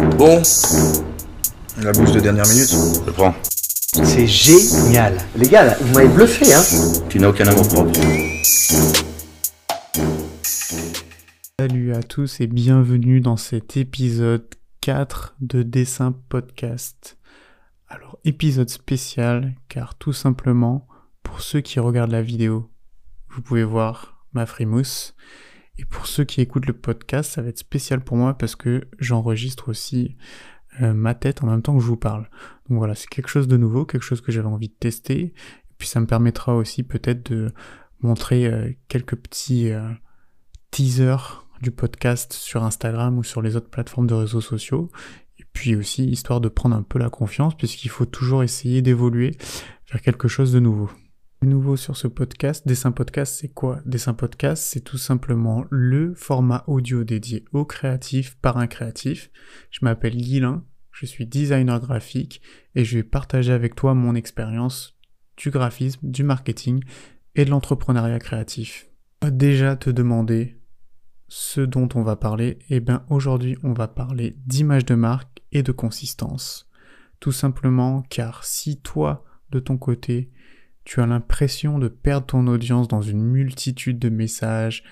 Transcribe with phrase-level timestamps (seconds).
[0.00, 0.40] Bon.
[1.82, 2.70] La bouche de dernière minute.
[2.70, 3.34] Je prends.
[3.42, 5.18] C'est génial.
[5.36, 6.62] Les gars, vous m'avez bluffé, hein.
[7.10, 8.00] Tu n'as aucun amour propre.
[11.58, 14.46] Salut à tous et bienvenue dans cet épisode
[14.80, 17.18] 4 de Dessin Podcast.
[17.86, 20.88] Alors, épisode spécial car tout simplement,
[21.22, 22.70] pour ceux qui regardent la vidéo,
[23.28, 25.14] vous pouvez voir ma frimousse.
[25.80, 28.86] Et pour ceux qui écoutent le podcast, ça va être spécial pour moi parce que
[28.98, 30.14] j'enregistre aussi
[30.82, 32.28] euh, ma tête en même temps que je vous parle.
[32.68, 35.20] Donc voilà, c'est quelque chose de nouveau, quelque chose que j'avais envie de tester.
[35.22, 37.50] Et puis ça me permettra aussi peut-être de
[38.02, 39.88] montrer euh, quelques petits euh,
[40.70, 44.90] teasers du podcast sur Instagram ou sur les autres plateformes de réseaux sociaux.
[45.38, 49.34] Et puis aussi histoire de prendre un peu la confiance puisqu'il faut toujours essayer d'évoluer
[49.90, 50.90] vers quelque chose de nouveau.
[51.42, 53.80] Nouveau sur ce podcast, Dessin Podcast, c'est quoi?
[53.86, 59.30] Dessin Podcast, c'est tout simplement le format audio dédié aux créatifs par un créatif.
[59.70, 62.42] Je m'appelle Guilain, je suis designer graphique
[62.74, 64.98] et je vais partager avec toi mon expérience
[65.38, 66.84] du graphisme, du marketing
[67.34, 68.90] et de l'entrepreneuriat créatif.
[69.26, 70.60] Déjà te demander
[71.28, 75.62] ce dont on va parler, eh bien aujourd'hui on va parler d'image de marque et
[75.62, 76.68] de consistance.
[77.18, 80.30] Tout simplement car si toi, de ton côté,
[80.84, 84.82] tu as l'impression de perdre ton audience dans une multitude de messages,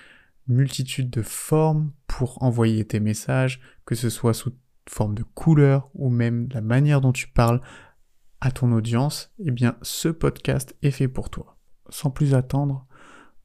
[0.47, 4.53] multitude de formes pour envoyer tes messages, que ce soit sous
[4.87, 7.61] forme de couleur ou même la manière dont tu parles
[8.41, 11.57] à ton audience, eh bien ce podcast est fait pour toi.
[11.89, 12.87] Sans plus attendre,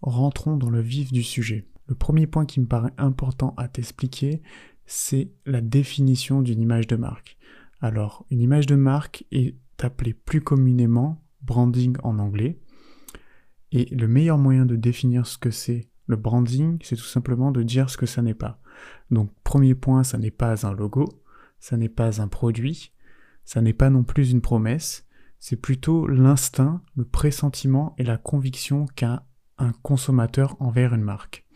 [0.00, 1.67] rentrons dans le vif du sujet.
[1.87, 4.42] Le premier point qui me paraît important à t'expliquer,
[4.87, 7.37] c'est la définition d'une image de marque.
[7.81, 12.59] Alors, une image de marque est appelée plus communément branding en anglais.
[13.73, 17.62] Et le meilleur moyen de définir ce que c'est le branding, c'est tout simplement de
[17.62, 18.61] dire ce que ça n'est pas.
[19.11, 21.22] Donc premier point, ça n'est pas un logo,
[21.59, 22.92] ça n'est pas un produit,
[23.45, 25.06] ça n'est pas non plus une promesse,
[25.39, 29.27] c'est plutôt l'instinct, le pressentiment et la conviction qu'a
[29.59, 31.47] un consommateur envers une marque.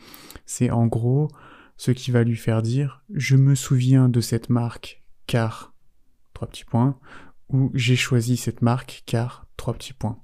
[0.47, 1.29] C'est en gros
[1.77, 5.75] ce qui va lui faire dire je me souviens de cette marque car
[6.35, 6.99] trois petits points
[7.51, 10.21] ou j'ai choisi cette marque car trois petits points.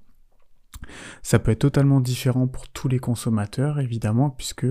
[1.23, 4.67] Ça peut être totalement différent pour tous les consommateurs, évidemment, puisque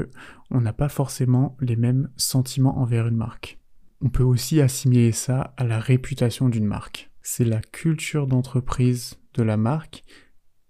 [0.52, 3.60] on n'a pas forcément les mêmes sentiments envers une marque.
[4.02, 7.12] On peut aussi assimiler ça à la réputation d'une marque.
[7.22, 10.04] C'est la culture d'entreprise de la marque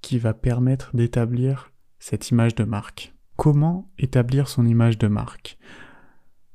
[0.02, 3.14] qui va permettre d'établir cette image de marque.
[3.36, 5.58] Comment établir son image de marque?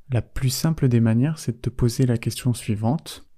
[0.09, 3.28] La plus simple des manières, c'est de te poser la question suivante.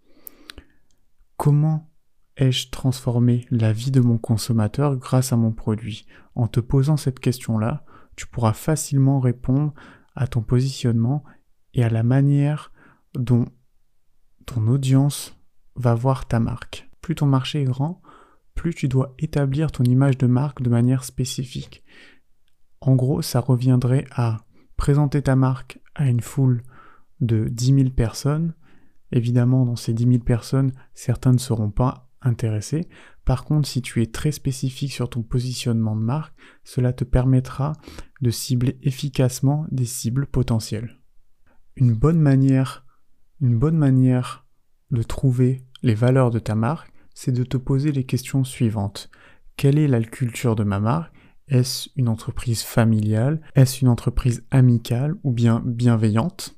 [1.41, 1.89] Comment
[2.37, 6.05] ai-je transformé la vie de mon consommateur grâce à mon produit?
[6.35, 7.83] En te posant cette question-là,
[8.15, 9.73] tu pourras facilement répondre
[10.13, 11.23] à ton positionnement
[11.73, 12.71] et à la manière
[13.15, 13.45] dont
[14.45, 15.35] ton audience
[15.73, 16.91] va voir ta marque.
[17.01, 18.03] Plus ton marché est grand,
[18.53, 21.83] plus tu dois établir ton image de marque de manière spécifique.
[22.81, 24.45] En gros, ça reviendrait à
[24.77, 26.61] présenter ta marque à une foule
[27.19, 28.53] de 10 000 personnes.
[29.11, 32.87] Évidemment, dans ces 10 000 personnes, certains ne seront pas intéressé.
[33.25, 37.73] Par contre, si tu es très spécifique sur ton positionnement de marque, cela te permettra
[38.21, 40.99] de cibler efficacement des cibles potentielles.
[41.75, 42.85] Une bonne manière,
[43.41, 44.45] une bonne manière
[44.91, 49.09] de trouver les valeurs de ta marque, c'est de te poser les questions suivantes.
[49.57, 51.13] Quelle est la culture de ma marque?
[51.47, 53.41] Est-ce une entreprise familiale?
[53.55, 56.57] Est-ce une entreprise amicale ou bien bienveillante?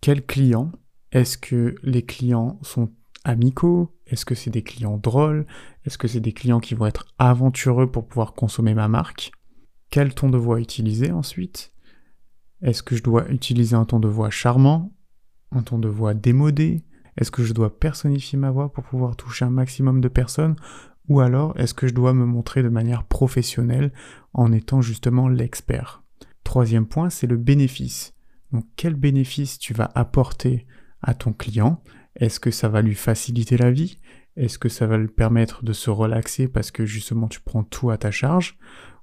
[0.00, 0.72] Quels clients
[1.12, 2.90] Est-ce que les clients sont
[3.24, 3.94] amicaux?
[4.06, 5.46] Est-ce que c'est des clients drôles?
[5.84, 9.32] Est-ce que c'est des clients qui vont être aventureux pour pouvoir consommer ma marque?
[9.90, 11.72] Quel ton de voix utiliser ensuite?
[12.62, 14.92] Est-ce que je dois utiliser un ton de voix charmant?
[15.52, 16.84] Un ton de voix démodé?
[17.16, 20.56] Est-ce que je dois personnifier ma voix pour pouvoir toucher un maximum de personnes?
[21.08, 23.92] Ou alors est-ce que je dois me montrer de manière professionnelle
[24.32, 26.02] en étant justement l'expert?
[26.44, 28.14] Troisième point, c'est le bénéfice.
[28.52, 30.66] Donc quel bénéfice tu vas apporter
[31.06, 31.82] à ton client.
[32.16, 33.98] Est-ce que ça va lui faciliter la vie?
[34.36, 37.90] Est-ce que ça va lui permettre de se relaxer parce que justement tu prends tout
[37.90, 38.58] à ta charge?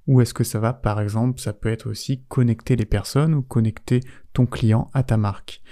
[0.06, 3.42] Ou est-ce que ça va, par exemple, ça peut être aussi connecter les personnes ou
[3.42, 4.00] connecter
[4.34, 5.62] ton client à ta marque?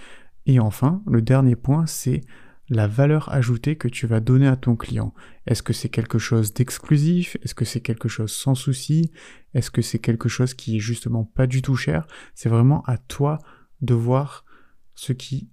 [0.46, 2.22] Et enfin, le dernier point, c'est
[2.68, 5.12] la valeur ajoutée que tu vas donner à ton client.
[5.46, 7.36] Est-ce que c'est quelque chose d'exclusif?
[7.42, 9.12] Est-ce que c'est quelque chose sans souci?
[9.52, 12.06] Est-ce que c'est quelque chose qui est justement pas du tout cher?
[12.34, 13.38] C'est vraiment à toi
[13.82, 14.46] de voir
[14.94, 15.50] ce qui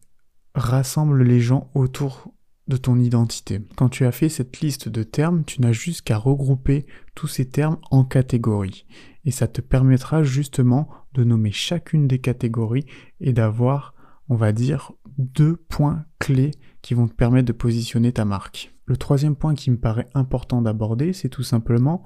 [0.56, 2.32] rassemble les gens autour
[2.68, 3.62] de ton identité.
[3.76, 6.86] Quand tu as fait cette liste de termes, tu n'as juste qu'à regrouper
[7.16, 8.86] tous ces termes en catégories.
[9.26, 12.86] Et ça te permettra justement de nommer chacune des catégories
[13.20, 13.94] et d'avoir
[14.30, 16.52] on va dire, deux points clés
[16.82, 18.74] qui vont te permettre de positionner ta marque.
[18.86, 22.04] Le troisième point qui me paraît important d'aborder, c'est tout simplement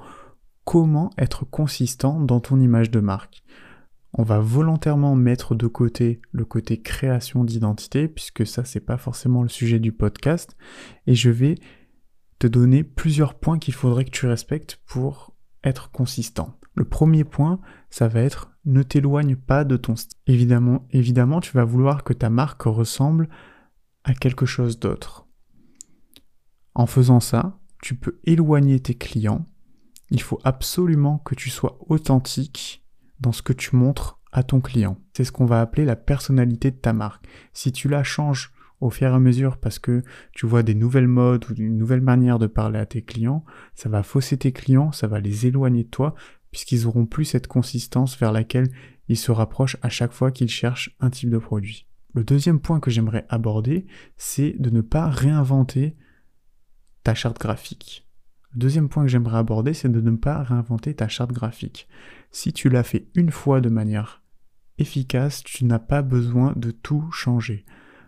[0.63, 3.43] comment être consistant dans ton image de marque.
[4.13, 9.41] On va volontairement mettre de côté le côté création d'identité, puisque ça, c'est pas forcément
[9.41, 10.55] le sujet du podcast,
[11.07, 11.55] et je vais
[12.37, 16.59] te donner plusieurs points qu'il faudrait que tu respectes pour être consistant.
[16.75, 20.17] Le premier point, ça va être ne t'éloigne pas de ton style.
[20.27, 23.29] Évidemment, évidemment, tu vas vouloir que ta marque ressemble
[24.03, 25.27] à quelque chose d'autre.
[26.75, 29.45] En faisant ça, tu peux éloigner tes clients.
[30.09, 32.82] Il faut absolument que tu sois authentique
[33.23, 34.99] dans ce que tu montres à ton client.
[35.13, 37.25] C'est ce qu'on va appeler la personnalité de ta marque.
[37.53, 40.03] Si tu la changes au fur et à mesure parce que
[40.33, 43.89] tu vois des nouvelles modes ou une nouvelle manière de parler à tes clients, ça
[43.89, 46.15] va fausser tes clients, ça va les éloigner de toi
[46.51, 48.69] puisqu'ils auront plus cette consistance vers laquelle
[49.07, 51.87] ils se rapprochent à chaque fois qu'ils cherchent un type de produit.
[52.13, 53.87] Le deuxième point que j'aimerais aborder,
[54.17, 55.95] c'est de ne pas réinventer
[57.03, 58.07] ta charte graphique.
[58.53, 61.87] Le deuxième point que j'aimerais aborder, c'est de ne pas réinventer ta charte graphique.
[62.31, 64.21] Si tu l'as fait une fois de manière
[64.77, 67.65] efficace, tu n'as pas besoin de tout changer.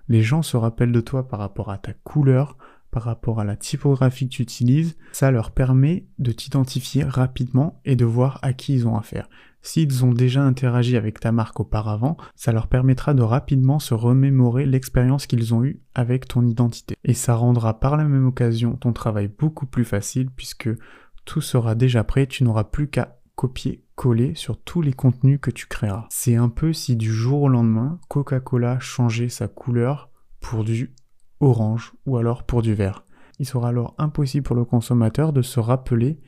[0.08, 2.58] Les gens se rappellent de toi par rapport à ta couleur,
[2.96, 7.98] par rapport à la typographie que tu utilises, ça leur permet de t'identifier rapidement et
[7.98, 9.28] de voir à qui ils ont affaire.
[9.62, 14.66] S'ils ont déjà interagi avec ta marque auparavant, ça leur permettra de rapidement se remémorer
[14.66, 16.96] l'expérience qu'ils ont eue avec ton identité.
[17.04, 20.70] Et ça rendra par la même occasion ton travail beaucoup plus facile puisque
[21.26, 25.68] tout sera déjà prêt, tu n'auras plus qu'à copier-coller sur tous les contenus que tu
[25.68, 26.08] créeras.
[26.12, 30.94] C'est un peu si du jour au lendemain, Coca-Cola changeait sa couleur pour du
[31.40, 33.06] orange ou alors pour du vert.
[33.40, 36.20] Il sera alors impossible pour le consommateur de se rappeler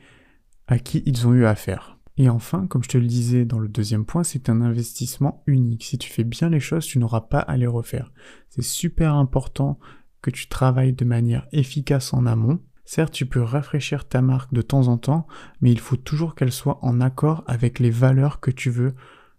[0.66, 1.98] à qui ils ont eu affaire.
[2.18, 5.84] Et enfin, comme je te le disais dans le deuxième point, c'est un investissement unique.
[5.84, 8.12] Si tu fais bien les choses, tu n'auras pas à les refaire.
[8.50, 9.78] C'est super important
[10.20, 12.58] que tu travailles de manière efficace en amont.
[12.84, 15.28] Certes, tu peux rafraîchir ta marque de temps en temps,
[15.60, 18.94] mais il faut toujours qu'elle soit en accord avec les valeurs que tu veux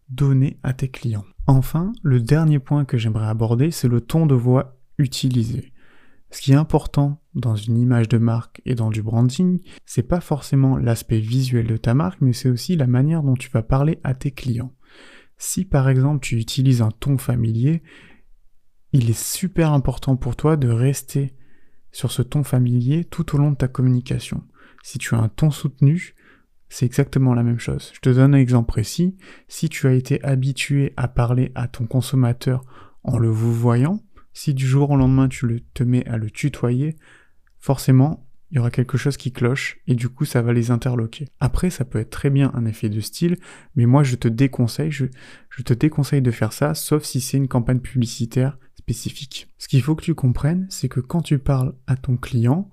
[0.09, 1.25] donner à tes clients.
[1.47, 4.78] Enfin, le dernier point que j'aimerais aborder, c'est le ton de voix
[6.31, 10.21] Ce qui est important dans une image de marque et dans du branding, c'est pas
[10.21, 13.99] forcément l'aspect visuel de ta marque, mais c'est aussi la manière dont tu vas parler
[14.03, 14.73] à tes clients.
[15.37, 17.81] Si par exemple tu utilises un ton familier,
[18.91, 21.35] il est super important pour toi de rester
[21.91, 24.43] sur ce ton familier tout au long de ta communication.
[24.83, 26.15] Si tu as un ton soutenu,
[26.67, 27.91] c'est exactement la même chose.
[27.93, 29.17] Je te donne un exemple précis.
[29.47, 32.63] Si tu as été habitué à parler à ton consommateur
[33.03, 34.03] en le vous voyant,
[34.33, 36.95] si du jour au lendemain tu le, te mets à le tutoyer,
[37.59, 41.27] forcément, il y aura quelque chose qui cloche et du coup ça va les interloquer.
[41.39, 43.37] Après, ça peut être très bien un effet de style,
[43.75, 45.05] mais moi je te déconseille, je,
[45.49, 49.53] je te déconseille de faire ça, sauf si c'est une campagne publicitaire spécifique.
[49.57, 52.69] Ce qu'il faut que tu comprennes, c'est que quand tu parles à ton client,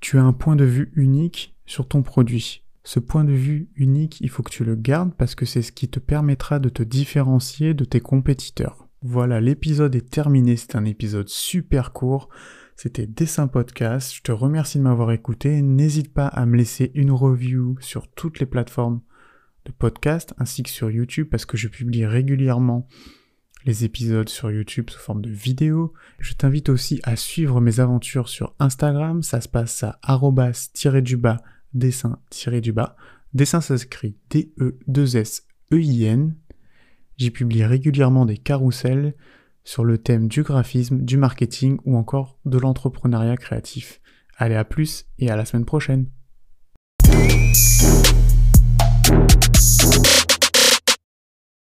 [0.00, 2.64] tu as un point de vue unique sur ton produit.
[2.82, 5.72] Ce point de vue unique, il faut que tu le gardes parce que c'est ce
[5.72, 8.88] qui te permettra de te différencier de tes compétiteurs.
[9.02, 10.56] Voilà, l'épisode est terminé.
[10.56, 12.28] C'est un épisode super court.
[12.76, 14.14] C'était Dessin Podcast.
[14.14, 15.62] Je te remercie de m'avoir écouté.
[15.62, 19.00] N'hésite pas à me laisser une review sur toutes les plateformes
[19.64, 22.86] de podcast ainsi que sur YouTube parce que je publie régulièrement
[23.64, 25.94] les épisodes sur YouTube sous forme de vidéo.
[26.18, 29.22] Je t'invite aussi à suivre mes aventures sur Instagram.
[29.22, 31.38] Ça se passe à arrobas-du-bas
[31.72, 32.96] dessin-du-bas.
[33.32, 36.34] Dessin s'inscrit D-E-2-S-E-I-N.
[37.20, 39.14] J'y publie régulièrement des carousels
[39.62, 44.00] sur le thème du graphisme, du marketing ou encore de l'entrepreneuriat créatif.
[44.38, 46.06] Allez à plus et à la semaine prochaine.